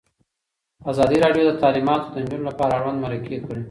[0.91, 3.59] ازادي راډیو د تعلیمات د نجونو لپاره اړوند مرکې کړي.